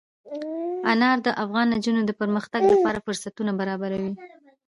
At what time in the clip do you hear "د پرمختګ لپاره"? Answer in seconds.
2.05-3.03